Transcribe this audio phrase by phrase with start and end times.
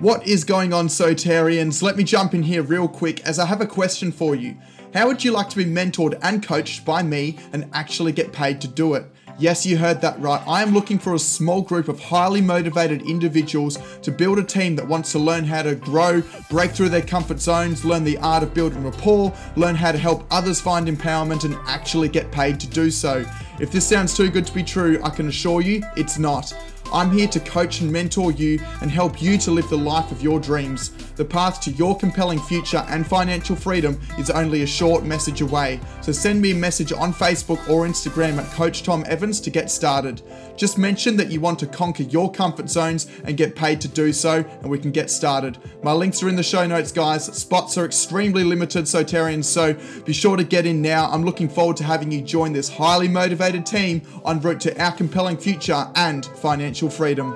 [0.00, 1.82] What is going on, Sotarians?
[1.82, 4.56] Let me jump in here real quick as I have a question for you.
[4.94, 8.60] How would you like to be mentored and coached by me and actually get paid
[8.60, 9.06] to do it?
[9.40, 10.40] Yes, you heard that right.
[10.46, 14.76] I am looking for a small group of highly motivated individuals to build a team
[14.76, 18.44] that wants to learn how to grow, break through their comfort zones, learn the art
[18.44, 22.68] of building rapport, learn how to help others find empowerment, and actually get paid to
[22.68, 23.24] do so.
[23.58, 26.54] If this sounds too good to be true, I can assure you it's not.
[26.92, 30.22] I'm here to coach and mentor you and help you to live the life of
[30.22, 30.90] your dreams.
[31.14, 35.80] The path to your compelling future and financial freedom is only a short message away.
[36.00, 39.70] So send me a message on Facebook or Instagram at Coach Tom Evans to get
[39.70, 40.22] started.
[40.56, 44.12] Just mention that you want to conquer your comfort zones and get paid to do
[44.12, 45.58] so, and we can get started.
[45.82, 47.24] My links are in the show notes, guys.
[47.26, 51.10] Spots are extremely limited, Sotarians, so be sure to get in now.
[51.10, 54.92] I'm looking forward to having you join this highly motivated team en route to our
[54.92, 57.34] compelling future and financial freedom.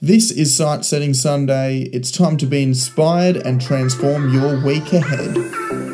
[0.00, 1.90] This is Sight Setting Sunday.
[1.92, 5.85] It's time to be inspired and transform your week ahead.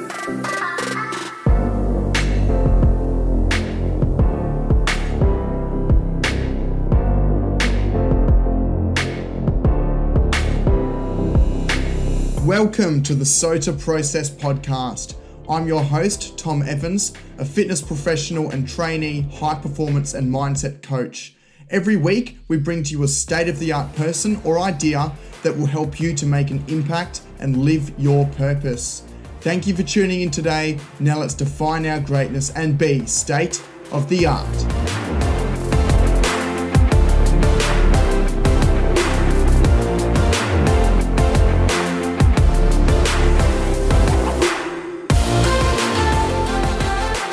[12.63, 15.17] Welcome to the SOTA Process Podcast.
[15.49, 21.35] I'm your host, Tom Evans, a fitness professional and trainee, high performance and mindset coach.
[21.71, 25.11] Every week, we bring to you a state of the art person or idea
[25.43, 29.03] that will help you to make an impact and live your purpose.
[29.41, 30.79] Thank you for tuning in today.
[31.01, 33.61] Now let's define our greatness and be state
[33.91, 34.82] of the art.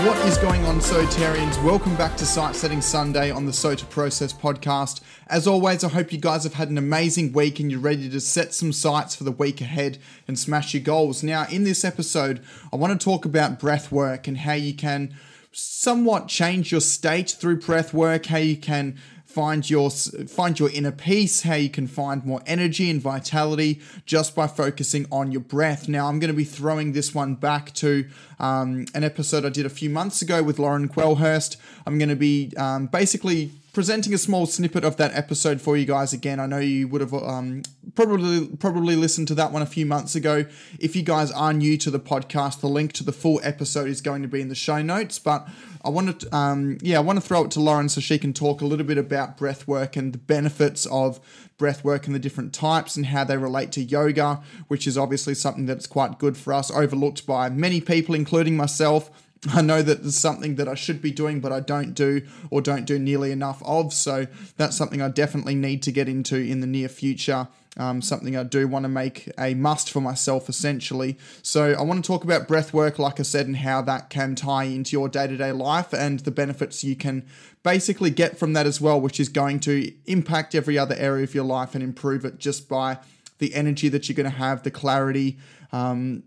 [0.06, 1.62] What is going on, Sotarians?
[1.62, 5.02] Welcome back to Sight Setting Sunday on the SOTA Process podcast.
[5.28, 8.22] As always, I hope you guys have had an amazing week and you're ready to
[8.22, 11.22] set some sights for the week ahead and smash your goals.
[11.22, 15.14] Now, in this episode, I want to talk about breath work and how you can
[15.52, 18.98] somewhat change your state through breath work, how you can
[19.30, 24.36] find your find your inner peace how you can find more energy and vitality just
[24.36, 25.88] by focusing on your breath.
[25.88, 28.10] Now i'm going to be throwing this one back to
[28.40, 31.58] um, an episode i did a few months ago with lauren quelhurst.
[31.86, 35.86] I'm going to be um, basically presenting a small snippet of that episode for you
[35.86, 36.40] guys again.
[36.40, 37.64] I know you would have um,
[37.96, 40.46] probably probably listened to that one a few months ago.
[40.80, 44.02] If you guys are new to the podcast, the link to the full episode is
[44.02, 45.20] going to be in the show notes.
[45.20, 45.48] But
[45.84, 48.34] I wanted, to, um, yeah, I want to throw it to Lauren so she can
[48.34, 51.20] talk a little bit about breath work and the benefits of
[51.58, 55.36] breath work and the different types and how they relate to yoga, which is obviously
[55.36, 59.10] something that's quite good for us, overlooked by many people, including myself
[59.54, 62.62] I know that there's something that I should be doing, but I don't do or
[62.62, 63.94] don't do nearly enough of.
[63.94, 64.28] So
[64.58, 67.48] that's something I definitely need to get into in the near future.
[67.78, 71.18] Um, something I do want to make a must for myself, essentially.
[71.42, 74.36] So I want to talk about breath work, like I said, and how that can
[74.36, 77.26] tie into your day to day life and the benefits you can
[77.64, 81.34] basically get from that as well, which is going to impact every other area of
[81.34, 82.98] your life and improve it just by
[83.38, 85.38] the energy that you're going to have, the clarity.
[85.72, 86.24] Um,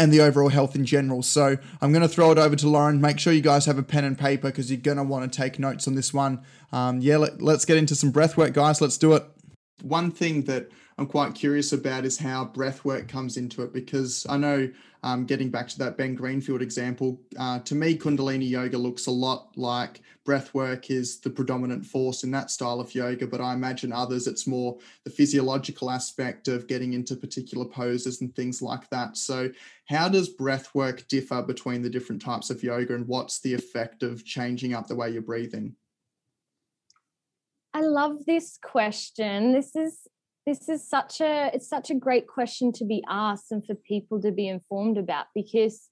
[0.00, 1.22] and the overall health in general.
[1.22, 3.02] So I'm going to throw it over to Lauren.
[3.02, 5.36] Make sure you guys have a pen and paper because you're going to want to
[5.36, 6.40] take notes on this one.
[6.72, 8.80] Um, yeah, let, let's get into some breath work, guys.
[8.80, 9.24] Let's do it.
[9.82, 14.26] One thing that I'm quite curious about is how breath work comes into it because
[14.28, 14.70] I know,
[15.02, 19.10] um, getting back to that Ben Greenfield example, uh, to me, Kundalini yoga looks a
[19.10, 23.54] lot like breath work is the predominant force in that style of yoga, but I
[23.54, 28.86] imagine others it's more the physiological aspect of getting into particular poses and things like
[28.90, 29.16] that.
[29.16, 29.50] So,
[29.86, 34.02] how does breath work differ between the different types of yoga and what's the effect
[34.02, 35.76] of changing up the way you're breathing?
[37.72, 39.52] I love this question.
[39.52, 40.06] This is
[40.46, 44.20] this is such a it's such a great question to be asked and for people
[44.20, 45.88] to be informed about because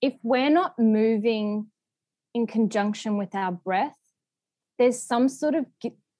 [0.00, 1.66] if we're not moving
[2.34, 3.96] in conjunction with our breath
[4.78, 5.66] there's some sort of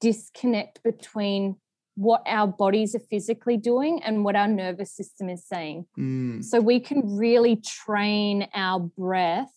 [0.00, 1.56] disconnect between
[1.94, 6.42] what our bodies are physically doing and what our nervous system is saying mm.
[6.42, 9.52] so we can really train our breath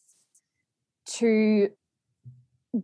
[1.06, 1.70] to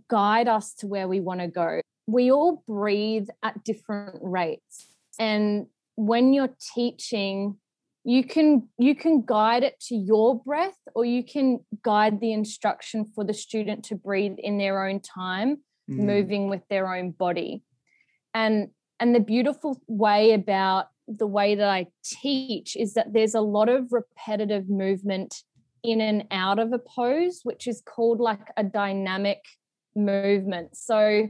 [0.09, 4.87] guide us to where we want to go we all breathe at different rates
[5.19, 7.55] and when you're teaching
[8.03, 13.05] you can you can guide it to your breath or you can guide the instruction
[13.13, 15.57] for the student to breathe in their own time
[15.89, 15.97] mm.
[15.97, 17.63] moving with their own body
[18.33, 18.69] and
[18.99, 23.69] and the beautiful way about the way that I teach is that there's a lot
[23.69, 25.43] of repetitive movement
[25.83, 29.39] in and out of a pose, which is called like a dynamic
[29.95, 30.77] movement.
[30.77, 31.29] So,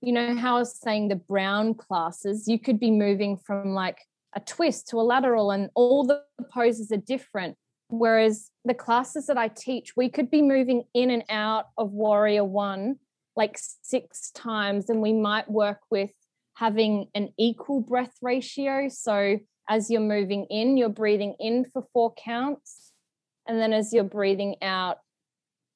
[0.00, 3.98] you know, how I was saying the brown classes, you could be moving from like
[4.34, 7.56] a twist to a lateral, and all the poses are different.
[7.88, 12.44] Whereas the classes that I teach, we could be moving in and out of Warrior
[12.44, 12.96] One
[13.36, 16.10] like six times, and we might work with
[16.54, 18.88] having an equal breath ratio.
[18.88, 19.38] So
[19.68, 22.92] as you're moving in, you're breathing in for four counts.
[23.46, 24.98] And then as you're breathing out,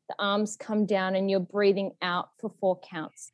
[0.08, 3.32] the arms come down and you're breathing out for four counts.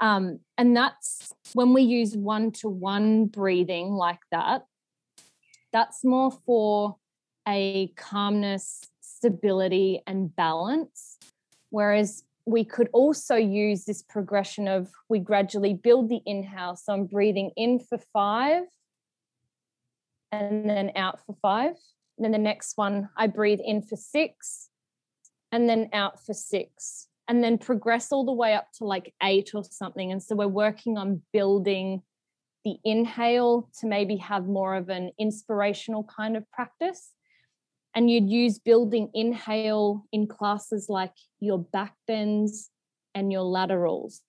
[0.00, 4.66] Um, and that's when we use one to one breathing like that,
[5.72, 6.96] that's more for
[7.46, 11.18] a calmness, stability, and balance.
[11.70, 16.76] Whereas we could also use this progression of we gradually build the inhale.
[16.76, 18.64] So I'm breathing in for five
[20.30, 21.76] and then out for five.
[22.16, 24.68] And then the next one, I breathe in for six
[25.50, 29.50] and then out for six and then progress all the way up to like eight
[29.54, 30.12] or something.
[30.12, 32.02] And so we're working on building
[32.64, 37.12] the inhale to maybe have more of an inspirational kind of practice.
[37.94, 42.70] And you'd use building inhale in classes like your back bends
[43.14, 44.20] and your laterals.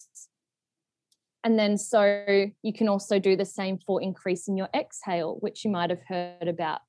[1.44, 5.72] And then so you can also do the same for increasing your exhale, which you
[5.72, 6.82] might have heard about,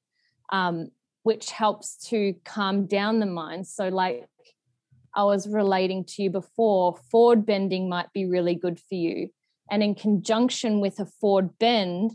[0.50, 0.88] um,
[1.24, 3.66] which helps to calm down the mind.
[3.66, 4.26] So, like
[5.16, 9.30] I was relating to you before, forward bending might be really good for you.
[9.70, 12.12] And in conjunction with a forward bend,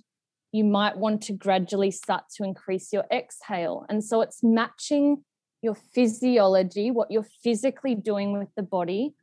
[0.51, 3.85] you might want to gradually start to increase your exhale.
[3.89, 5.23] And so it's matching
[5.61, 9.15] your physiology, what you're physically doing with the body,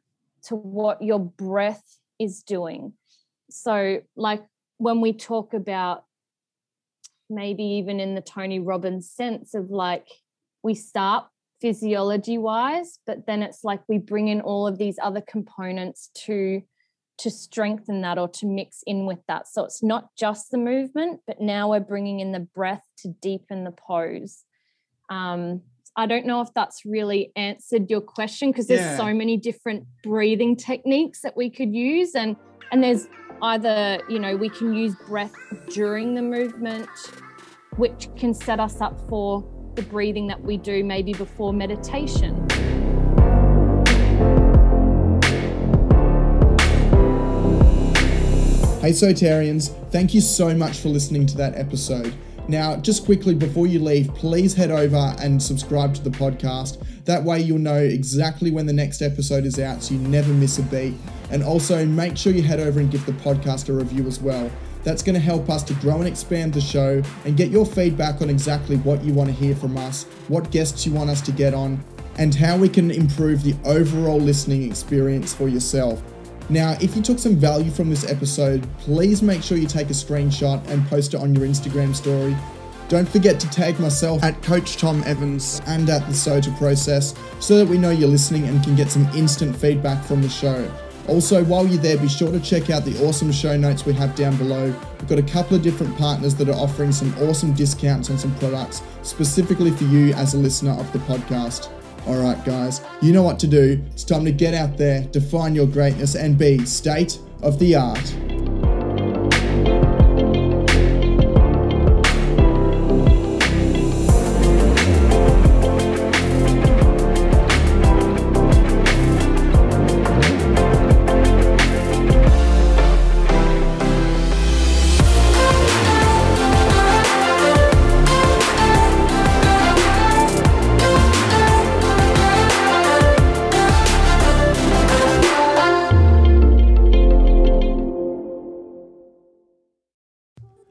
[0.45, 2.95] to what your breath is doing.
[3.51, 4.43] So, like
[4.79, 6.05] when we talk about
[7.31, 10.09] maybe even in the Tony Robbins sense of like
[10.63, 11.27] we start
[11.61, 16.63] physiology wise but then it's like we bring in all of these other components to
[17.19, 21.21] to strengthen that or to mix in with that so it's not just the movement
[21.27, 24.45] but now we're bringing in the breath to deepen the pose
[25.11, 25.61] um,
[25.97, 28.97] i don't know if that's really answered your question because there's yeah.
[28.97, 32.37] so many different breathing techniques that we could use and
[32.71, 33.09] and there's
[33.43, 35.35] either you know we can use breath
[35.71, 36.89] during the movement
[37.77, 42.35] which can set us up for the breathing that we do maybe before meditation.
[48.81, 52.13] Hey, Sotarians, thank you so much for listening to that episode.
[52.49, 56.85] Now, just quickly before you leave, please head over and subscribe to the podcast.
[57.05, 60.59] That way, you'll know exactly when the next episode is out so you never miss
[60.59, 60.95] a beat.
[61.31, 64.51] And also, make sure you head over and give the podcast a review as well.
[64.85, 68.23] That's going to help us to grow and expand the show and get your feedback
[68.23, 71.33] on exactly what you want to hear from us, what guests you want us to
[71.33, 71.83] get on,
[72.17, 76.03] and how we can improve the overall listening experience for yourself.
[76.51, 79.93] Now, if you took some value from this episode, please make sure you take a
[79.93, 82.35] screenshot and post it on your Instagram story.
[82.89, 87.59] Don't forget to tag myself at Coach Tom Evans and at the SOTA process so
[87.59, 90.71] that we know you're listening and can get some instant feedback from the show.
[91.09, 94.15] Also, while you're there, be sure to check out the awesome show notes we have
[94.15, 94.67] down below.
[95.01, 98.35] We've got a couple of different partners that are offering some awesome discounts on some
[98.37, 101.71] products specifically for you as a listener of the podcast.
[102.07, 103.83] All right, guys, you know what to do.
[103.93, 108.15] It's time to get out there, define your greatness, and be state of the art.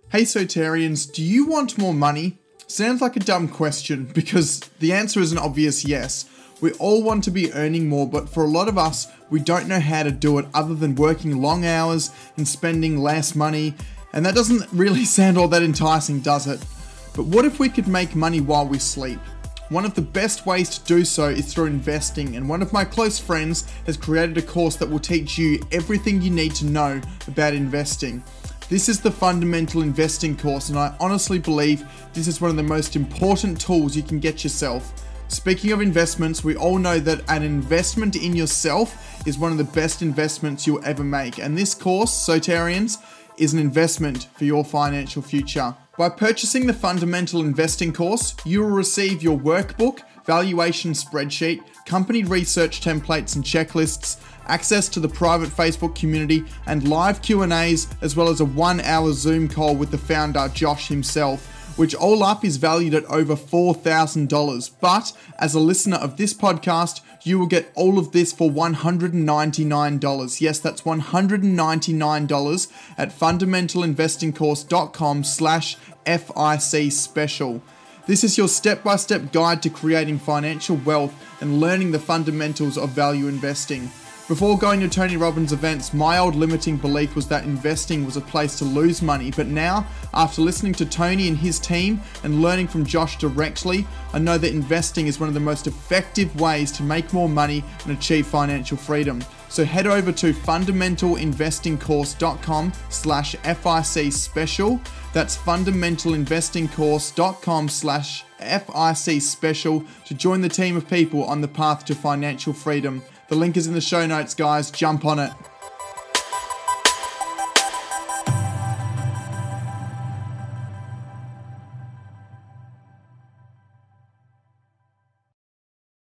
[0.09, 2.37] Hey Sotarians, do you want more money?
[2.67, 6.29] Sounds like a dumb question because the answer is an obvious yes.
[6.61, 9.67] We all want to be earning more, but for a lot of us, we don't
[9.67, 13.73] know how to do it other than working long hours and spending less money,
[14.13, 16.65] and that doesn't really sound all that enticing, does it?
[17.13, 19.19] But what if we could make money while we sleep?
[19.67, 22.85] One of the best ways to do so is through investing, and one of my
[22.85, 27.01] close friends has created a course that will teach you everything you need to know
[27.27, 28.23] about investing.
[28.69, 32.63] This is the fundamental investing course, and I honestly believe this is one of the
[32.63, 34.91] most important tools you can get yourself.
[35.29, 39.63] Speaking of investments, we all know that an investment in yourself is one of the
[39.63, 42.97] best investments you'll ever make, and this course, Sotarians,
[43.37, 45.73] is an investment for your financial future.
[45.97, 52.81] By purchasing the Fundamental Investing course, you will receive your workbook, valuation spreadsheet, company research
[52.81, 54.17] templates and checklists,
[54.47, 59.47] access to the private Facebook community, and live Q&As as well as a 1-hour Zoom
[59.47, 64.71] call with the founder Josh himself which all up is valued at over $4,000.
[64.81, 70.41] But as a listener of this podcast, you will get all of this for $199.
[70.41, 77.61] Yes, that's $199 at fundamentalinvestingcourse.com slash FIC special.
[78.07, 83.27] This is your step-by-step guide to creating financial wealth and learning the fundamentals of value
[83.27, 83.91] investing.
[84.29, 88.21] Before going to Tony Robbins events, my old limiting belief was that investing was a
[88.21, 89.31] place to lose money.
[89.31, 94.19] But now, after listening to Tony and his team and learning from Josh directly, I
[94.19, 97.97] know that investing is one of the most effective ways to make more money and
[97.97, 99.21] achieve financial freedom.
[99.49, 104.81] So head over to fundamentalinvestingcourse.com slash FIC special.
[105.17, 111.95] That's fundamentalinvestingcourse.com slash FIC special to join the team of people on the path to
[111.95, 113.01] financial freedom.
[113.27, 114.69] The link is in the show notes, guys.
[114.69, 115.31] Jump on it.